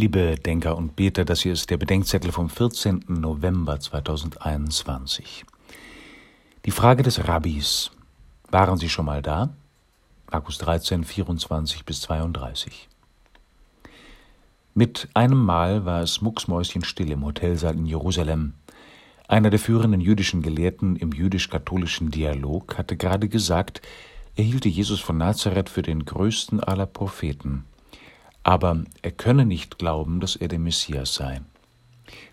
Liebe 0.00 0.36
Denker 0.36 0.76
und 0.76 0.94
Beter, 0.94 1.24
das 1.24 1.40
hier 1.40 1.52
ist 1.52 1.70
der 1.70 1.76
Bedenkzettel 1.76 2.30
vom 2.30 2.48
14. 2.48 3.06
November 3.08 3.80
2021. 3.80 5.44
Die 6.64 6.70
Frage 6.70 7.02
des 7.02 7.26
Rabbis. 7.26 7.90
Waren 8.48 8.78
Sie 8.78 8.90
schon 8.90 9.06
mal 9.06 9.22
da? 9.22 9.52
Markus 10.30 10.58
13, 10.58 11.02
24 11.02 11.84
bis 11.84 12.02
32. 12.02 12.88
Mit 14.72 15.08
einem 15.14 15.44
Mal 15.44 15.84
war 15.84 16.00
es 16.00 16.20
mucksmäuschenstill 16.20 17.10
im 17.10 17.24
Hotelsaal 17.24 17.74
in 17.74 17.86
Jerusalem. 17.86 18.52
Einer 19.26 19.50
der 19.50 19.58
führenden 19.58 20.00
jüdischen 20.00 20.42
Gelehrten 20.42 20.94
im 20.94 21.10
jüdisch-katholischen 21.10 22.12
Dialog 22.12 22.78
hatte 22.78 22.96
gerade 22.96 23.28
gesagt, 23.28 23.82
er 24.36 24.44
hielte 24.44 24.68
Jesus 24.68 25.00
von 25.00 25.18
Nazareth 25.18 25.68
für 25.68 25.82
den 25.82 26.04
größten 26.04 26.60
aller 26.60 26.86
Propheten 26.86 27.64
aber 28.48 28.82
er 29.02 29.10
könne 29.10 29.44
nicht 29.44 29.76
glauben, 29.76 30.20
dass 30.20 30.34
er 30.34 30.48
der 30.48 30.58
Messias 30.58 31.12
sei. 31.12 31.42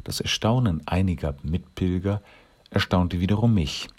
Das 0.06 0.22
Erstaunen 0.22 0.82
einiger 0.88 1.36
Mitpilger 1.44 2.22
erstaunte 2.70 3.20
wiederum 3.20 3.54
mich. 3.54 3.90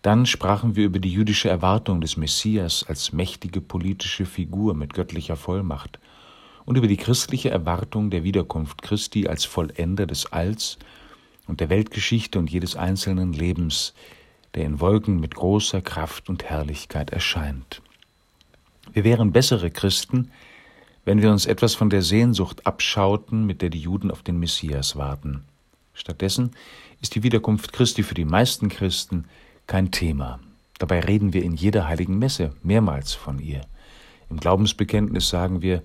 Dann 0.00 0.24
sprachen 0.24 0.74
wir 0.74 0.86
über 0.86 1.00
die 1.00 1.12
jüdische 1.12 1.50
Erwartung 1.50 2.00
des 2.00 2.16
Messias 2.16 2.82
als 2.88 3.12
mächtige 3.12 3.60
politische 3.60 4.24
Figur 4.24 4.72
mit 4.72 4.94
göttlicher 4.94 5.36
Vollmacht 5.36 5.98
und 6.64 6.78
über 6.78 6.86
die 6.86 6.96
christliche 6.96 7.50
Erwartung 7.50 8.08
der 8.08 8.24
Wiederkunft 8.24 8.80
Christi 8.80 9.28
als 9.28 9.44
Vollender 9.44 10.06
des 10.06 10.32
Alls 10.32 10.78
und 11.46 11.60
der 11.60 11.68
Weltgeschichte 11.68 12.38
und 12.38 12.50
jedes 12.50 12.74
einzelnen 12.74 13.34
Lebens, 13.34 13.92
der 14.54 14.64
in 14.64 14.80
Wolken 14.80 15.20
mit 15.20 15.34
großer 15.34 15.82
Kraft 15.82 16.30
und 16.30 16.44
Herrlichkeit 16.44 17.10
erscheint. 17.10 17.82
Wir 18.94 19.04
wären 19.04 19.32
bessere 19.32 19.70
Christen, 19.70 20.30
wenn 21.04 21.20
wir 21.20 21.30
uns 21.30 21.46
etwas 21.46 21.74
von 21.74 21.90
der 21.90 22.02
Sehnsucht 22.02 22.66
abschauten, 22.66 23.44
mit 23.46 23.62
der 23.62 23.70
die 23.70 23.80
Juden 23.80 24.10
auf 24.10 24.22
den 24.22 24.38
Messias 24.38 24.96
warten. 24.96 25.44
Stattdessen 25.92 26.52
ist 27.00 27.14
die 27.14 27.22
Wiederkunft 27.22 27.72
Christi 27.72 28.02
für 28.02 28.14
die 28.14 28.24
meisten 28.24 28.68
Christen 28.68 29.26
kein 29.66 29.90
Thema. 29.90 30.40
Dabei 30.78 31.00
reden 31.00 31.32
wir 31.32 31.42
in 31.42 31.54
jeder 31.54 31.86
heiligen 31.86 32.18
Messe 32.18 32.52
mehrmals 32.62 33.14
von 33.14 33.38
ihr. 33.38 33.60
Im 34.28 34.40
Glaubensbekenntnis 34.40 35.28
sagen 35.28 35.62
wir, 35.62 35.82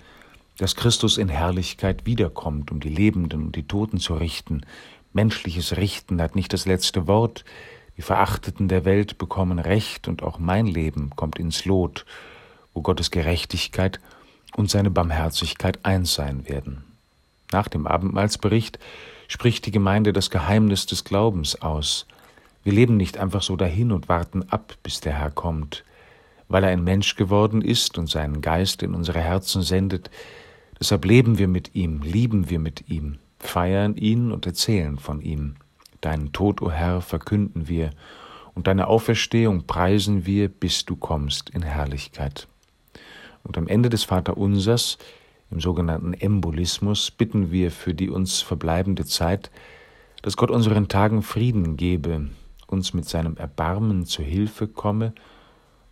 dass 0.58 0.76
Christus 0.76 1.18
in 1.18 1.30
Herrlichkeit 1.30 2.06
wiederkommt, 2.06 2.72
um 2.72 2.80
die 2.80 2.90
Lebenden 2.90 3.44
und 3.44 3.56
die 3.56 3.68
Toten 3.68 4.00
zu 4.00 4.16
richten. 4.16 4.62
Menschliches 5.14 5.78
Richten 5.78 6.22
hat 6.22 6.36
nicht 6.36 6.52
das 6.54 6.66
letzte 6.66 7.08
Wort. 7.08 7.46
Die 7.98 8.02
Verachteten 8.02 8.68
der 8.68 8.86
Welt 8.86 9.18
bekommen 9.18 9.60
Recht 9.60 10.08
und 10.08 10.24
auch 10.24 10.40
mein 10.40 10.66
Leben 10.66 11.12
kommt 11.16 11.40
ins 11.40 11.66
Lot, 11.66 12.06
wo 12.74 12.82
Gottes 12.82 13.12
Gerechtigkeit 13.12 14.00
und 14.56 14.70
seine 14.70 14.90
Barmherzigkeit 14.90 15.80
eins 15.84 16.14
sein 16.14 16.48
werden. 16.48 16.84
Nach 17.52 17.68
dem 17.68 17.88
Abendmahlsbericht 17.88 18.80
spricht 19.28 19.66
die 19.66 19.72
Gemeinde 19.72 20.14
das 20.14 20.30
Geheimnis 20.30 20.86
des 20.86 21.04
Glaubens 21.04 21.62
aus. 21.62 22.06
Wir 22.64 22.74
leben 22.74 22.98
nicht 22.98 23.18
einfach 23.18 23.42
so 23.42 23.56
dahin 23.56 23.92
und 23.92 24.10
warten 24.10 24.44
ab, 24.50 24.76
bis 24.84 25.00
der 25.00 25.14
Herr 25.14 25.32
kommt. 25.32 25.84
Weil 26.48 26.64
er 26.64 26.72
ein 26.72 26.84
Mensch 26.84 27.16
geworden 27.16 27.62
ist 27.62 27.98
und 27.98 28.10
seinen 28.10 28.42
Geist 28.42 28.84
in 28.84 28.94
unsere 28.96 29.20
Herzen 29.20 29.62
sendet, 29.62 30.10
deshalb 30.80 31.06
leben 31.06 31.38
wir 31.38 31.48
mit 31.48 31.76
ihm, 31.76 32.02
lieben 32.02 32.50
wir 32.50 32.60
mit 32.60 32.90
ihm, 32.90 33.20
feiern 33.40 33.96
ihn 33.96 34.32
und 34.32 34.46
erzählen 34.46 34.98
von 34.98 35.22
ihm. 35.22 35.56
Deinen 36.02 36.32
Tod, 36.32 36.62
o 36.62 36.66
oh 36.66 36.72
Herr, 36.72 37.02
verkünden 37.02 37.68
wir, 37.68 37.92
und 38.56 38.68
deine 38.68 38.88
Auferstehung 38.88 39.68
preisen 39.68 40.26
wir, 40.26 40.50
bis 40.50 40.86
du 40.86 40.96
kommst 40.96 41.50
in 41.52 41.62
Herrlichkeit. 41.62 42.48
Und 43.44 43.58
am 43.58 43.68
Ende 43.68 43.90
des 43.90 44.04
Vaterunsers, 44.04 44.98
im 45.52 45.60
sogenannten 45.60 46.14
Embolismus, 46.14 47.12
bitten 47.12 47.52
wir 47.52 47.72
für 47.72 47.94
die 47.94 48.10
uns 48.10 48.42
verbleibende 48.42 49.06
Zeit, 49.06 49.50
dass 50.22 50.38
Gott 50.38 50.52
unseren 50.52 50.88
Tagen 50.88 51.22
Frieden 51.22 51.78
gebe, 51.78 52.30
uns 52.68 52.94
mit 52.94 53.08
seinem 53.08 53.38
Erbarmen 53.38 54.06
zu 54.06 54.22
Hilfe 54.22 54.68
komme 54.68 55.14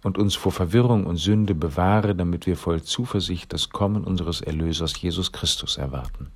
und 0.03 0.17
uns 0.17 0.35
vor 0.35 0.51
Verwirrung 0.51 1.05
und 1.05 1.17
Sünde 1.17 1.55
bewahre, 1.55 2.15
damit 2.15 2.45
wir 2.45 2.55
voll 2.55 2.81
Zuversicht 2.83 3.51
das 3.53 3.69
Kommen 3.69 4.03
unseres 4.03 4.41
Erlösers 4.41 5.01
Jesus 5.01 5.31
Christus 5.31 5.77
erwarten. 5.77 6.31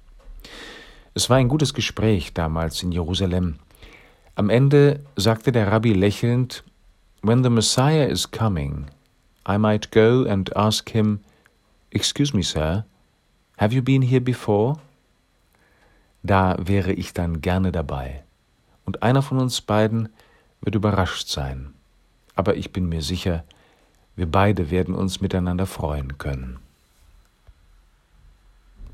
Es 1.13 1.29
war 1.29 1.37
ein 1.37 1.49
gutes 1.49 1.73
Gespräch 1.73 2.33
damals 2.33 2.81
in 2.83 2.91
Jerusalem. 2.91 3.55
Am 4.35 4.49
Ende 4.49 5.01
sagte 5.15 5.51
der 5.51 5.71
Rabbi 5.71 5.93
lächelnd, 5.93 6.63
When 7.21 7.43
the 7.43 7.49
Messiah 7.49 8.05
is 8.05 8.31
coming, 8.31 8.87
I 9.47 9.57
might 9.57 9.91
go 9.91 10.25
and 10.25 10.55
ask 10.55 10.89
him, 10.89 11.19
Excuse 11.91 12.33
me, 12.33 12.43
sir, 12.43 12.85
have 13.57 13.73
you 13.73 13.81
been 13.81 14.01
here 14.01 14.21
before? 14.21 14.79
Da 16.23 16.55
wäre 16.59 16.93
ich 16.93 17.13
dann 17.13 17.41
gerne 17.41 17.71
dabei. 17.71 18.23
Und 18.85 19.03
einer 19.03 19.21
von 19.21 19.39
uns 19.39 19.61
beiden 19.61 20.09
wird 20.61 20.75
überrascht 20.75 21.27
sein. 21.27 21.73
Aber 22.35 22.55
ich 22.55 22.71
bin 22.71 22.87
mir 22.87 23.01
sicher, 23.01 23.43
wir 24.15 24.29
beide 24.29 24.69
werden 24.69 24.95
uns 24.95 25.21
miteinander 25.21 25.65
freuen 25.65 26.17
können. 26.17 26.59